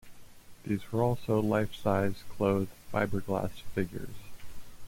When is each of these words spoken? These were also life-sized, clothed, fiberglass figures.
These 0.63 0.91
were 0.91 1.03
also 1.03 1.39
life-sized, 1.39 2.27
clothed, 2.27 2.71
fiberglass 2.91 3.51
figures. 3.75 4.15